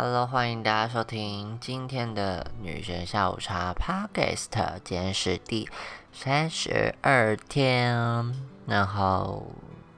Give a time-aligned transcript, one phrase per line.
[0.00, 4.46] Hello，欢迎大家收听今天的女神下午茶 Podcast。
[4.84, 5.68] 今天是第
[6.12, 8.32] 三十二天，
[8.64, 9.44] 然后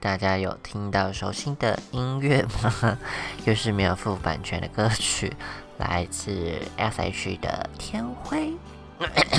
[0.01, 2.97] 大家有听到熟悉的音乐吗？
[3.45, 5.31] 又是没有付版权的歌曲，
[5.77, 8.55] 来自 SH 的《天灰》。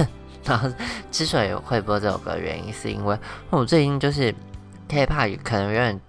[0.45, 0.69] 然后
[1.09, 3.17] 之所以会播这首歌，原因是因为
[3.49, 4.31] 我最近就是
[4.87, 5.99] K-pop 可能有点，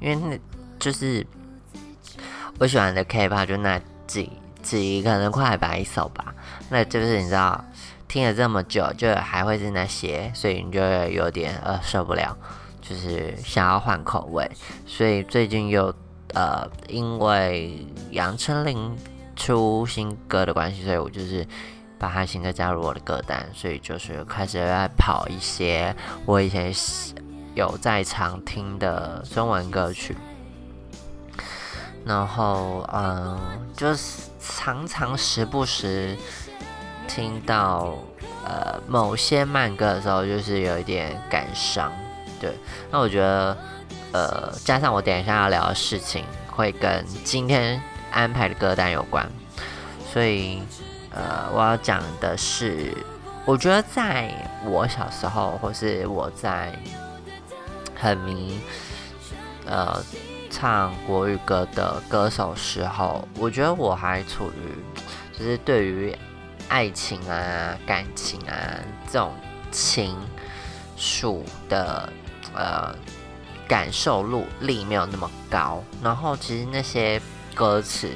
[0.00, 0.38] 因为那
[0.78, 1.26] 就是。
[2.58, 4.30] 我喜欢的 K-pop 就那几
[4.62, 6.34] 几，可能快百首吧。
[6.70, 7.62] 那就是你知道，
[8.08, 12.36] 听了这么久，就还会是那些，所以你就有点呃受不了，
[12.80, 14.50] 就是想要换口味。
[14.86, 15.94] 所以最近又
[16.34, 18.96] 呃，因为杨丞琳
[19.36, 21.46] 出新歌的关系，所以我就是
[21.98, 26.72] 把他新歌加入我的歌单，所以就是开始在跑一些我以前
[27.54, 30.16] 有在常听的中文歌曲。
[32.06, 33.36] 然后，嗯，
[33.76, 36.16] 就是常常时不时
[37.08, 37.94] 听到
[38.44, 41.92] 呃某些慢歌的时候，就是有一点感伤。
[42.40, 42.56] 对，
[42.92, 43.58] 那我觉得，
[44.12, 47.82] 呃，加上我等一下要聊的事情会跟今天
[48.12, 49.28] 安排的歌单有关，
[50.12, 50.62] 所以，
[51.10, 52.96] 呃，我要讲的是，
[53.44, 54.32] 我觉得在
[54.64, 56.72] 我小时候，或是我在
[57.96, 58.60] 很迷，
[59.66, 60.00] 呃。
[60.58, 66.16] 唱国语歌的歌手时候，我觉得我还处于就是对于
[66.70, 68.56] 爱情啊、感情啊
[69.06, 69.34] 这种
[69.70, 70.16] 情
[70.96, 72.10] 愫的
[72.54, 72.96] 呃
[73.68, 75.84] 感受力力没有那么高。
[76.02, 77.20] 然后其实那些
[77.54, 78.10] 歌词，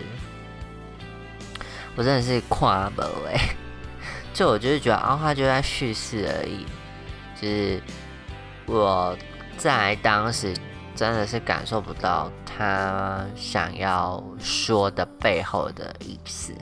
[1.94, 3.54] 我真的是跨不哎，
[4.32, 6.64] 就我就是觉得啊，他就在叙事而已。
[7.38, 7.82] 就是
[8.64, 9.14] 我
[9.58, 10.54] 在当时。
[11.00, 16.52] 真的是感受不到他想要说的背后的意思。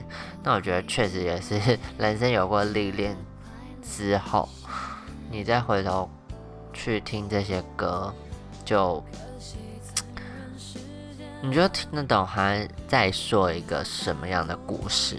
[0.41, 1.59] 那我觉得确实也是
[1.99, 3.17] 人生有过历练
[3.83, 4.47] 之后，
[5.29, 6.09] 你再回头
[6.71, 8.13] 去听这些歌，
[8.63, 9.03] 就
[11.41, 15.17] 你就听得懂他在说一个什么样的故事。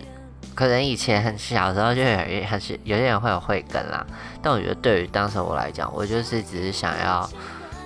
[0.54, 2.16] 可能以前小时候就有
[2.46, 4.06] 还是有些人会有慧根啦，
[4.40, 7.28] 但我觉得对于当时我来讲，我就是只是想要。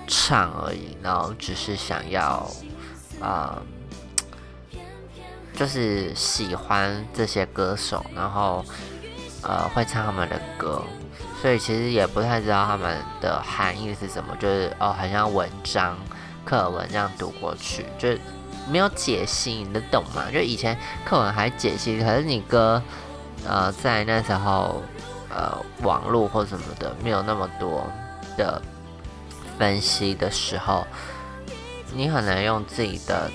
[0.07, 2.47] 唱而已，然后只是想要，
[3.21, 3.59] 啊，
[5.55, 8.65] 就是喜欢这些歌手，然后
[9.43, 10.83] 呃会唱他们的歌，
[11.41, 15.97] 所以其实也不太知道他们的含义是什么，就是哦，好像文章
[16.45, 18.09] 课文这样读过去，就
[18.69, 20.31] 没有解析，你能懂吗？
[20.33, 22.83] 就以前课文还解析，可是你歌，
[23.47, 24.83] 呃，在那时候，
[25.31, 27.87] 呃，网络或什么的没有那么多
[28.37, 28.61] 的。
[29.59, 30.87] 分析的时候，
[31.95, 33.31] 你很难用自己的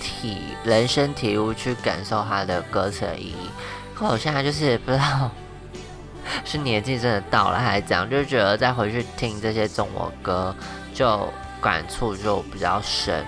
[0.00, 3.50] 体人生体悟去感受它的歌词的意义。
[3.94, 5.30] 可我现在就是不知道
[6.44, 10.54] 是年纪真的到了还是怎样，就觉得再回去听这些中文歌，
[10.94, 11.28] 就
[11.60, 13.24] 感触就比较深。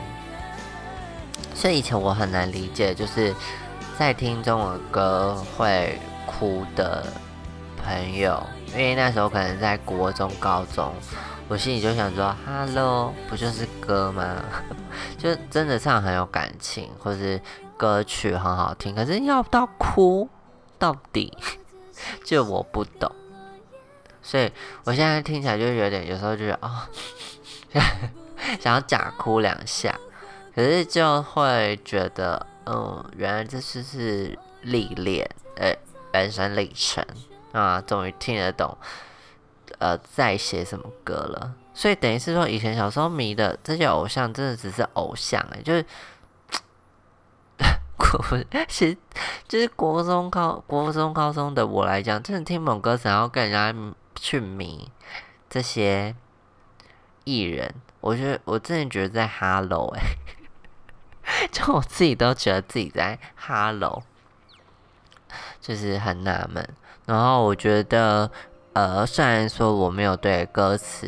[1.54, 3.34] 所以以前我很难理解，就是
[3.98, 7.06] 在听中文歌会哭的
[7.84, 10.92] 朋友，因为那时候可能在国中、高中。
[11.48, 14.42] 我心里就想说，Hello，不就是歌吗？
[15.18, 17.40] 就真的唱很有感情，或是
[17.76, 20.28] 歌曲很好听，可是要到哭，
[20.78, 21.36] 到底
[22.24, 23.10] 就我不懂。
[24.22, 24.50] 所以
[24.84, 26.70] 我现在听起来就有点，有时候就是哦，
[28.60, 29.94] 想要假哭两下，
[30.54, 35.74] 可是就会觉得，嗯，原来这就是历练，呃，
[36.12, 37.04] 人生历程
[37.52, 38.76] 啊，终于听得懂。
[39.78, 41.54] 呃，在写什么歌了？
[41.74, 45.84] 所以等于是说，以前小时候迷的这些偶像，真的只是偶像哎，就是
[47.96, 48.96] 国，其实
[49.48, 53.74] 就是国中高、国中高中的我来讲，真的听某歌，词，然后跟人家
[54.14, 54.90] 去迷
[55.48, 56.14] 这些
[57.24, 60.02] 艺人，我觉得我真的觉得在 Hello 哎，
[61.50, 64.02] 就我自己都觉得自己在 Hello，
[65.60, 66.68] 就是很纳闷。
[67.06, 68.30] 然后我觉得。
[68.74, 71.06] 呃，虽然说我没有对歌词，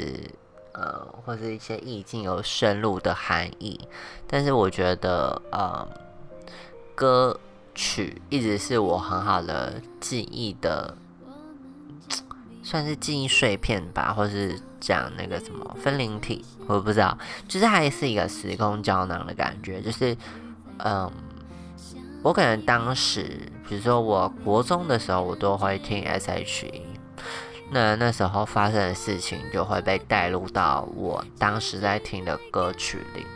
[0.72, 3.80] 呃，或者一些意境有深入的含义，
[4.26, 5.88] 但是我觉得，呃，
[6.94, 7.40] 歌
[7.74, 10.94] 曲一直是我很好的记忆的，
[12.62, 17.16] 算是记忆碎片吧，或是讲那个什么分灵体，我不知道，
[17.48, 20.14] 就是还是一个时空胶囊的感觉，就是，
[20.84, 21.10] 嗯，
[22.24, 23.22] 我可能当时，
[23.68, 26.82] 比如说我国中的时候，我都会听 S.H.E。
[27.70, 33.26] 那那时候发生的事情就会被带入到我当时在听的歌曲里，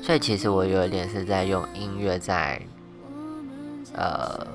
[0.00, 2.62] 所以其实我有一点是在用音乐在
[3.92, 4.46] 呃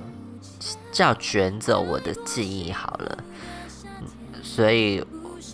[0.89, 3.17] 叫卷走我的记忆好了。
[4.41, 4.99] 所以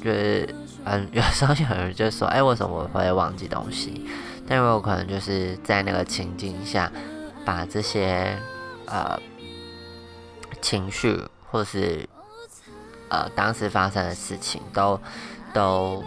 [0.03, 0.53] 就是
[0.85, 4.05] 嗯，有时候有人就说，哎，为什么我会忘记东西？
[4.47, 6.91] 但我可能就是在那个情境下，
[7.45, 8.37] 把这些
[8.85, 9.19] 呃
[10.61, 12.07] 情绪或是
[13.09, 14.99] 呃当时发生的事情都
[15.53, 16.03] 都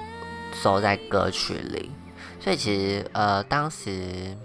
[0.53, 1.91] 收在歌曲里。
[2.41, 4.37] 所以其实呃当时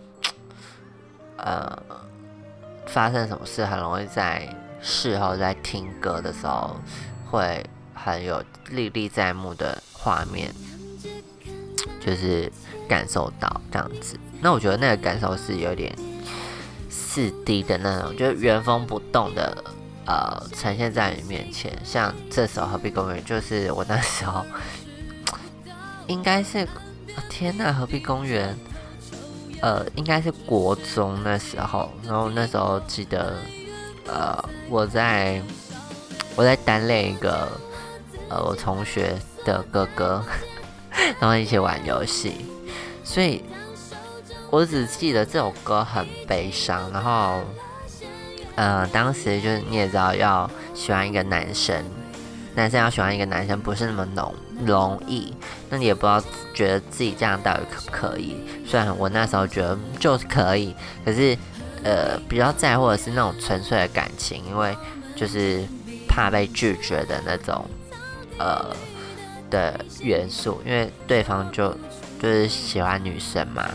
[1.38, 1.82] 呃
[2.88, 4.48] 发生什么事，很容易在
[4.82, 6.76] 事后在听歌的时候
[7.30, 10.54] 会很有历历在目的画面，
[12.00, 12.52] 就是。
[12.90, 15.96] 感受到这样子，那我觉得那个感受是有点
[17.14, 19.62] 四 D 的那种，就是原封不动的
[20.06, 21.78] 呃呈现在你面前。
[21.84, 24.46] 像这首《何必公园》，就是我那时候
[26.08, 26.66] 应该是
[27.30, 28.56] 天呐，《何必公园》
[29.62, 33.36] 呃应该是国中那时候，然后那时候记得
[34.08, 35.42] 呃我在
[36.38, 37.52] 我在单练一个
[38.30, 40.24] 呃我同学的哥哥，
[41.20, 42.46] 然后一起玩游戏。
[43.04, 43.44] 所以，
[44.52, 46.92] 我只记得这首歌很悲伤。
[46.92, 47.40] 然后，
[48.56, 51.84] 呃，当时就是你也知道，要喜欢一个男生，
[52.54, 55.34] 男生要喜欢一个男生不是那么容容易。
[55.70, 56.22] 那你也不知道
[56.54, 58.36] 觉得自己这样到底可不可以？
[58.68, 60.76] 虽然我那时候觉得就是可以，
[61.06, 61.38] 可是，
[61.84, 64.76] 呃，比较在乎的是那种纯粹的感情，因为
[65.16, 65.64] 就是
[66.10, 67.66] 怕被拒绝的那种，
[68.38, 68.76] 呃
[69.50, 71.74] 的元素，因为对方就。
[72.22, 73.68] 就是喜欢女生嘛，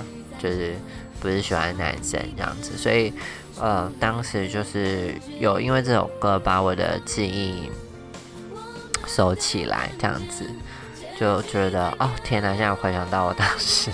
[0.46, 0.76] 就是
[1.18, 3.12] 不是喜欢男生这样子，所以
[3.58, 7.68] 呃，当时就是有因为这首歌把我的记忆
[9.06, 10.48] 收起来，这样子
[11.18, 12.50] 就觉得哦天哪！
[12.50, 13.90] 现在回想到我当时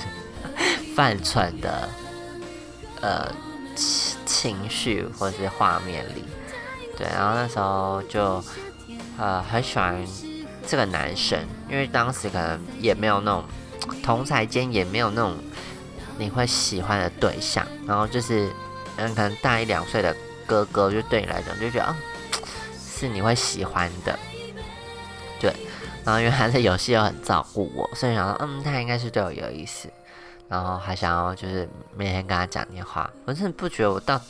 [0.95, 1.89] 犯蠢的
[3.01, 3.33] 呃
[4.27, 6.25] 情绪或是画面里，
[6.99, 8.45] 对，然后那时候就
[9.17, 10.05] 呃很喜欢
[10.67, 11.39] 这个男生，
[11.71, 13.43] 因为当时可能也没有那种。
[14.01, 15.35] 同才间也没有那种
[16.19, 18.51] 你会喜欢的对象，然后就是
[18.97, 20.15] 嗯，可能大一两岁的
[20.47, 21.97] 哥哥，就对你来讲就觉得嗯，
[22.79, 24.19] 是你会喜欢的，
[25.41, 25.55] 对。
[26.05, 29.89] 然后因为他的游戏又很照顾我，所以想说嗯，他应该是对我有意思，
[30.49, 33.09] 然后还想要就是每天跟他讲电话。
[33.25, 34.21] 我真的不觉得我到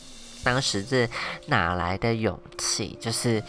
[0.45, 1.09] 当时是
[1.47, 3.43] 哪来的勇气，就是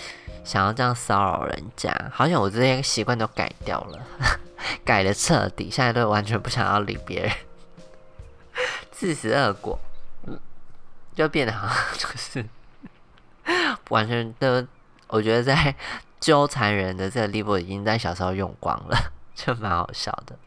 [0.46, 4.00] 想要这样骚扰人家，好像我这些习惯都改掉了。
[4.86, 7.32] 改的彻底，现在都完全不想要理别人，
[8.94, 9.78] 自食恶果，
[11.16, 12.46] 就变得好像 就是
[13.90, 14.66] 完全都，
[15.08, 15.76] 我觉得在
[16.20, 20.38] 纠缠人的这个地步已经在小时候用光了，就蛮好笑的。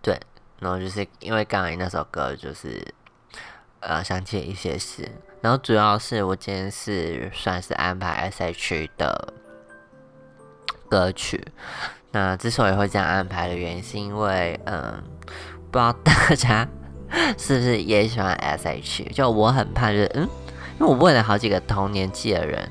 [0.00, 0.18] 对，
[0.60, 2.94] 然后就是因为刚才那首歌，就是
[3.80, 5.10] 呃想起一些事，
[5.42, 9.34] 然后主要是我今天是算是安排 S H 的
[10.88, 11.46] 歌曲。
[12.12, 15.02] 那之所以会这样安排的原因，是因为，嗯，
[15.70, 16.68] 不知道大家
[17.38, 19.04] 是不是也喜欢 S.H？
[19.12, 20.22] 就我很怕，就是，嗯，
[20.78, 22.68] 因为我问了好几个同年纪的人，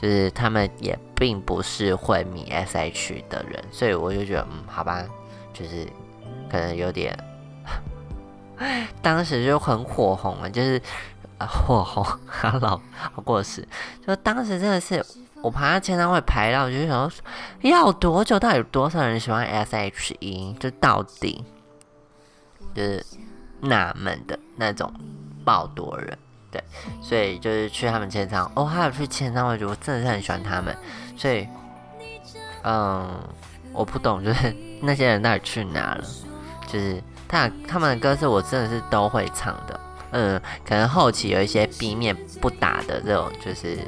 [0.00, 5.04] 就是他们也并不是会迷 S.H 的人，所以我就觉得，嗯，好吧，
[5.52, 5.86] 就是
[6.50, 7.16] 可能有点，
[9.02, 10.80] 当时就很火红啊，就是
[11.38, 13.66] 火红，哈老好过时，
[14.06, 15.04] 就当时真的是。
[15.42, 17.22] 我爬他签唱会排到，我就想说
[17.60, 18.40] 要多久？
[18.40, 20.56] 到底有多少人喜欢 S.H.E？
[20.58, 21.44] 就到底
[22.74, 23.04] 就是
[23.60, 24.92] 纳闷的那种
[25.44, 26.18] 爆多人，
[26.50, 26.62] 对，
[27.00, 30.76] 所以就是去他们签唱哦，还有去签唱会，我真的是很喜欢他们，
[31.16, 31.46] 所以
[32.62, 33.08] 嗯，
[33.72, 36.04] 我不懂，就是那些人到底去哪了？
[36.66, 39.80] 就是他他们的歌是我真的是都会唱的，
[40.12, 43.78] 嗯，可能后期有一些 B 面不打的这种，就是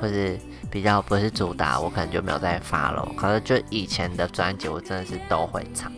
[0.00, 0.38] 或是。
[0.70, 3.02] 比较不是主打，我可能就没有再发了。
[3.16, 5.90] 可是就以前的专辑，我真的是都会唱，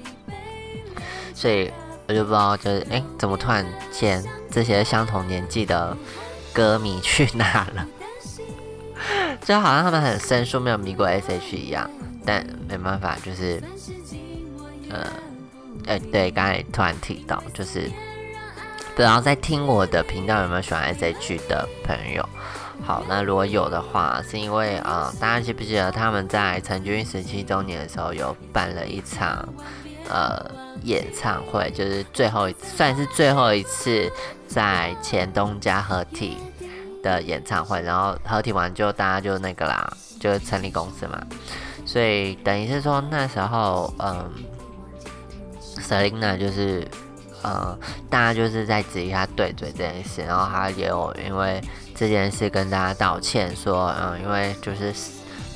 [1.34, 1.72] 所以
[2.10, 5.96] 我就不知道，就是哎，怎么突然间这些相同年纪的
[6.52, 7.86] 歌迷 去哪了？
[9.46, 11.88] 就好像他们很生疏，没有迷过 S.H 一样。
[12.26, 13.62] 但没办法，就是
[14.90, 15.06] 呃，
[15.86, 17.88] 哎，对，刚才突然提到，就是
[18.94, 22.28] 不知道在听我的频道有没有喜欢 S.H 的朋友。
[22.84, 29.48] 好，那如果有的话，是因为啊，大家记不记得他们在成军十七周年的时候有办了一场
[30.10, 30.50] 呃
[30.82, 34.10] 演唱会，就是最后一次，算是最后一次
[34.48, 36.36] 在前东家合体
[37.02, 41.18] 的演唱会，然后合体完就大家就那个啦，就成立公司嘛，
[41.86, 44.30] 所以等于是说那时候，嗯
[45.78, 46.86] ，Selina 就是
[47.42, 47.78] 呃，
[48.10, 51.60] 大家就是在质疑他对嘴这件事，然后他也有因为
[51.94, 54.92] 这件事跟大家道歉，说嗯，因为就是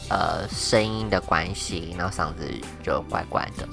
[0.08, 2.48] 呃声音的关系，然后嗓子
[2.82, 3.68] 就怪怪的。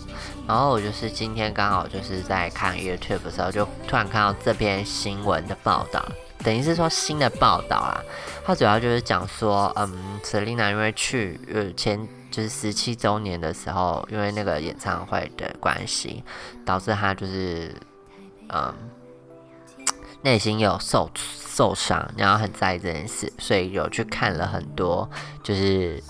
[0.47, 6.03] 然后我就是今天刚好就是在看 YouTube 的时候，就突然看到这篇新闻的报道，
[6.43, 8.03] 等于是说新的报道啦。
[8.45, 12.07] 它主要就是讲说，嗯，Selina 因为去呃前。
[12.31, 16.23] 就是十七周年的时候，因为那个演唱会的关系，
[16.65, 17.75] 导致他就是
[18.47, 18.73] 嗯
[20.21, 25.09] 内心有受受伤，然后很在意这件事，所以有去看了很多
[25.43, 26.01] 就是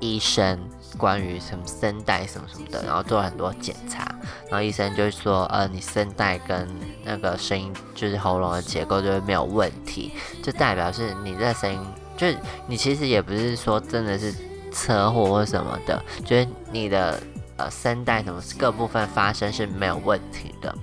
[0.00, 0.58] 医生
[0.96, 4.04] 关于什么声带什么什么的，然后做了很多检查，
[4.48, 6.68] 然后医生就说，呃，你声带跟
[7.04, 11.80] 那个声音就是喉咙的结构就是没有问题，就代表是你这声音，
[12.16, 14.34] 就是你其实也不是说真的是。
[14.74, 17.22] 车祸或什么的，就是你的
[17.58, 20.74] 呃声带什么各部分发声是没有问题的。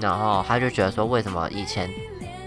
[0.00, 1.90] 然后他就觉得说，为什么以前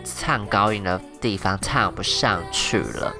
[0.04, 3.13] 唱高音的地方唱不上去了？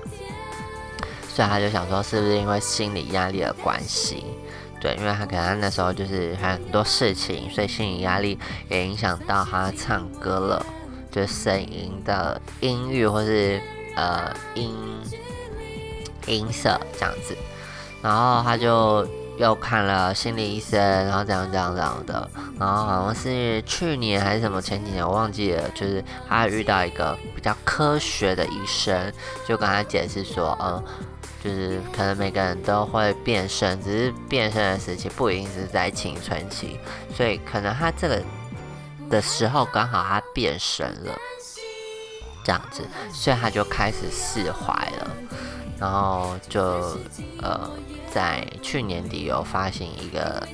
[1.28, 4.26] 所以他就想说，是不是因为心理压力的关系？
[4.80, 8.38] 对，因为他可能那时候就是很多事情，所以心理压力
[8.70, 10.66] 也影响到他唱歌了，
[11.12, 13.62] 就是声音的音域或是
[13.96, 14.76] 呃音。
[16.30, 17.34] 音色这样子，
[18.02, 22.30] 然后他就又看了心理医生，然后这样这样这样的，
[22.60, 29.14] 然后好像是去年还是什么前几年我忘记了，就是他遇到一个比较科学的医生，
[29.48, 30.84] 就跟他解释说，嗯，
[31.44, 36.80] 就是可能每个人都会变身，只是变身的时期不一定是在青春期，
[37.16, 38.22] 所以可能他这个
[39.10, 41.16] 的时候刚好他变身了，
[42.44, 42.82] 这样子，
[43.14, 45.08] 所以他就开始释怀了。
[45.80, 46.60] 然后就
[47.40, 47.70] 呃，
[48.12, 50.48] 在去年底有发行一个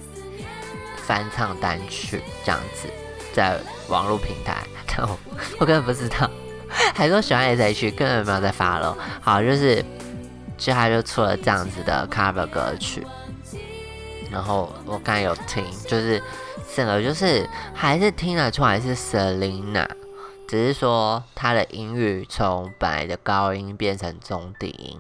[0.97, 2.87] 翻唱单曲，这样子，
[3.33, 3.57] 在
[3.87, 5.17] 网络平台，但我
[5.59, 6.29] 我根本不知道，
[6.93, 8.97] 还说喜欢 S H，根本没有在发了。
[9.21, 9.83] 好，就是
[10.57, 13.05] 就他就出了这样子的 cover 歌曲，
[14.31, 16.21] 然后我刚才有听，就是
[16.75, 19.87] 整个就是还是听得出来是 Selina。
[20.45, 24.99] 只是说他的音域从本来的高音变成中低音，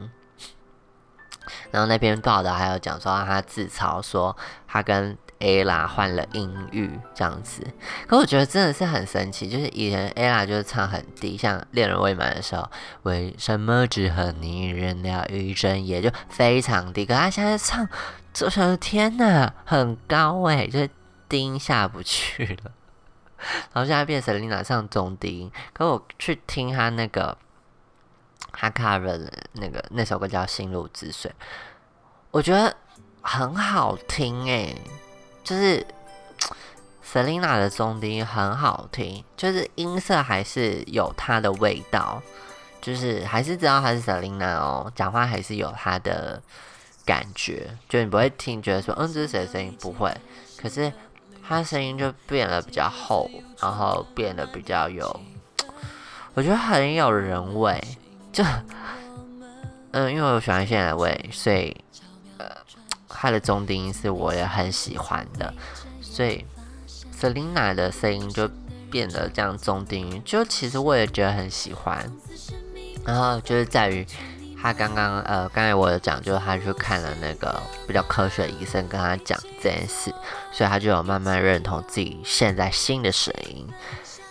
[1.71, 4.35] 然后那篇报道还有讲说他自嘲说
[4.67, 7.65] 他跟 ella 换了音域这样子，
[8.07, 12.69] 可我觉得真的是很神奇，就是以前 ella 就是唱很低，像《恋人未满》的时候，
[13.03, 17.85] 为什么只和你人聊一整夜就非常低，可他现在唱，
[18.33, 20.89] 就是天呐，很高哎，就是
[21.27, 22.71] 低音下不去了。
[23.73, 27.37] 然后现在变成 Lina 唱中低音，可我去听他那个
[28.53, 31.29] 哈卡尔的那个那首歌叫《心如止水》，
[32.31, 32.73] 我觉得
[33.21, 34.73] 很好听诶，
[35.43, 35.85] 就是
[37.05, 42.21] Selina 的中低音很好听，就是音色还是有它的味道，
[42.81, 46.41] 就是还是知道她是 Selina 哦，讲话还是有她的
[47.05, 50.15] 感觉，就你不会听觉得说嗯这是谁的声音，不会，
[50.57, 50.91] 可是。
[51.45, 53.29] 他声音就变得比较厚，
[53.59, 55.19] 然后变得比较有，
[56.35, 57.77] 我觉得很有人味。
[58.33, 58.43] 就，
[59.91, 61.73] 嗯，因为我喜欢现在的味，所以，
[62.37, 62.47] 呃，
[63.07, 65.53] 他的中低音是我也很喜欢的，
[66.01, 66.43] 所以
[67.17, 68.49] ，Selina 的声音就
[68.91, 72.11] 变得这样中低音，就其实我也觉得很喜欢。
[73.05, 74.05] 然后就是在于。
[74.63, 80.09] 他刚刚呃，刚才我有讲，就是他去看了那个比较科学的医生，跟他讲这件事，
[80.53, 83.67] 所以他就有慢慢认同自己现在新的声音。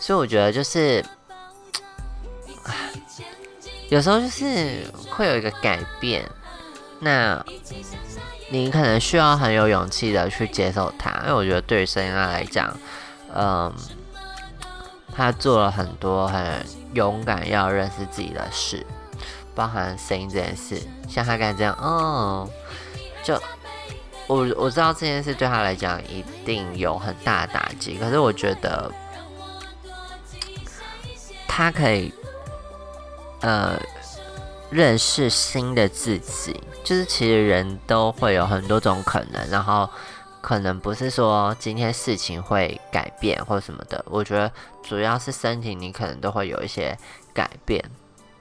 [0.01, 1.05] 所以我觉得就是，
[3.93, 6.25] 有时候就是会有一个改变，
[7.01, 7.45] 那
[8.51, 12.75] 你可能需要很有勇气的去接受它，因为我觉得对于声音来讲，
[13.35, 13.71] 嗯，
[15.15, 18.87] 他做了很多很勇敢要认识自己的事。
[19.55, 22.49] 包含声音这件事，像他刚才这样，哦，
[23.23, 23.39] 就
[24.27, 28.91] 我我知道这件事对他来讲一定有很大的打击，可是我觉得
[31.47, 32.11] 他可以
[33.43, 33.79] 呃
[34.71, 39.89] 认识新的自己，就是其实人都会有很多种可能，然后
[40.41, 44.51] 可能不是说今天事情会改变或什么的，我觉得
[44.83, 46.97] 主要是身体你可能都会有一些
[47.35, 47.85] 改变。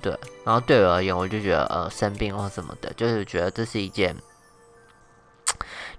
[0.02, 4.16] 对，然后对我而言，我就觉得呃生病或什么的，就是觉得这是一件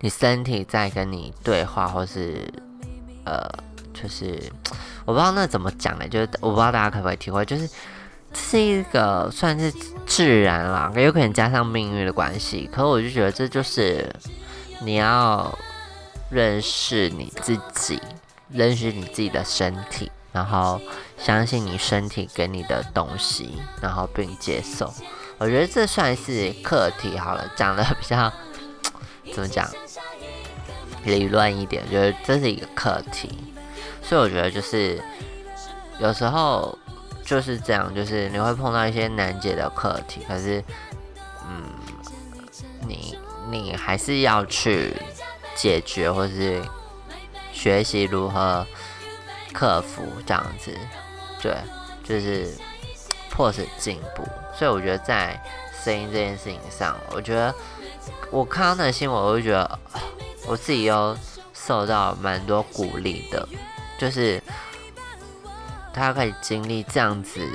[0.00, 2.52] 你身体在跟你对话，或是
[3.24, 3.48] 呃，
[3.94, 4.42] 就是
[5.04, 6.08] 我不知道那怎么讲呢？
[6.08, 7.70] 就是我不知道大家可不可以体会，就是
[8.34, 9.72] 是一个算是
[10.06, 12.68] 自然啦，有可能加上命运的关系。
[12.72, 14.14] 可我就觉得这就是
[14.82, 15.56] 你要
[16.30, 18.00] 认识你自己，
[18.48, 20.80] 认识你自己的身体，然后
[21.18, 24.92] 相信你身体给你的东西，然后并接受。
[25.38, 28.32] 我觉得这算是课题好了，讲的比较
[29.34, 29.68] 怎么讲
[31.04, 33.30] 理论一点，觉得这是一个课题。
[34.02, 35.02] 所以我觉得就是
[35.98, 36.78] 有时候
[37.32, 40.62] 就是这样，就是你会碰到一些难解的课题，可是
[41.48, 41.64] 嗯，
[42.86, 43.16] 你
[43.50, 44.94] 你还是要去
[45.54, 46.62] 解决，或是
[47.50, 48.66] 学习如何
[49.50, 50.76] 克服这样子，
[51.40, 51.56] 对，
[52.04, 52.54] 就是
[53.30, 54.22] 迫使进步。
[54.54, 55.42] 所以我觉得在
[55.82, 57.54] 声音这件事情上，我觉得
[58.30, 59.78] 我看到那新闻，我就觉得
[60.46, 61.16] 我自己又
[61.54, 63.48] 受到蛮多鼓励的，
[63.96, 64.38] 就是
[65.92, 67.46] 他可以经历这样子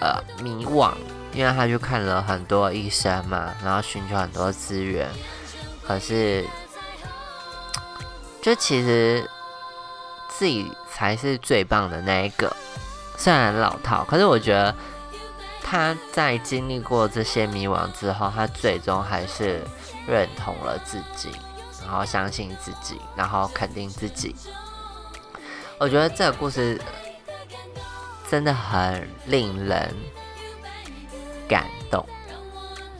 [0.00, 0.92] 呃迷惘，
[1.32, 5.08] 因为他去看了很多医生嘛，然后寻求很多资源，
[5.86, 6.44] 可是
[8.42, 9.28] 就其实
[10.28, 12.54] 自己才是最棒的那一个，
[13.16, 14.74] 虽然老套，可是我觉得。
[15.68, 19.60] 他在经历过这些迷惘之后，他最终还是
[20.06, 21.32] 认同了自己，
[21.82, 24.32] 然后相信自己，然后肯定自己。
[25.80, 26.80] 我觉得这个故事
[28.30, 29.94] 真的很令人
[31.48, 32.06] 感动。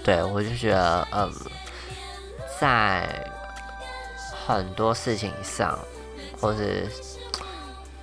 [0.05, 1.33] 对我就觉得，嗯，
[2.61, 3.31] 在
[4.47, 5.79] 很多事情上，
[6.41, 6.89] 或是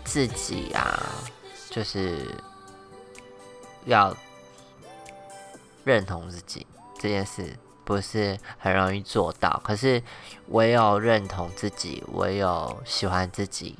[0.03, 1.09] 自己啊，
[1.69, 2.35] 就是
[3.85, 4.15] 要。
[5.85, 6.65] 认同自己
[6.97, 10.01] 这件事不是很容易做到，可是
[10.47, 13.77] 唯有认同自己，唯有喜欢自己，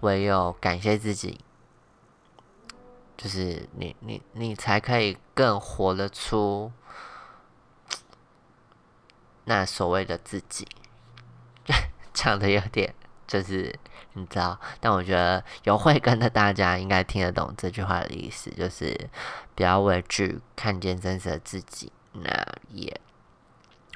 [0.00, 1.38] 唯有感谢自己，
[3.22, 6.72] 就是你你你才可以更活得出
[9.44, 10.66] 那所谓的自己。
[12.12, 12.94] 讲的有点
[13.26, 13.78] 就是
[14.14, 19.08] 你知道，但我觉得有慧根的大家应该听得懂这句话的意思，就是。
[19.54, 22.30] 不要畏惧看见真实的自己，那
[22.70, 22.98] 也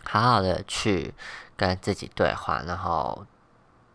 [0.04, 1.14] 好好的去
[1.56, 3.24] 跟自己对话，然后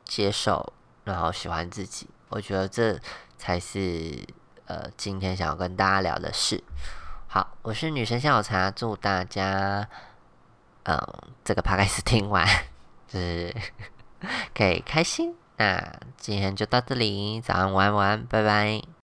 [0.03, 2.09] 接受，然后喜欢自己。
[2.29, 2.99] 我觉得这
[3.37, 4.25] 才是
[4.71, 6.63] 呃今天想要跟大家聊的是。
[7.27, 9.85] 好，我是女神下午茶，祝大家
[10.83, 10.97] 嗯
[11.43, 12.47] 这个 p 开始听完
[13.05, 13.53] 就是
[14.55, 15.35] 可以开心。
[15.57, 19.00] 那今天就到这里，早安，晚安，拜拜。